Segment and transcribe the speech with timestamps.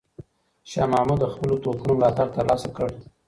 [0.69, 2.87] شاه محمود د خپلو توپونو ملاتړ ترلاسه کړ.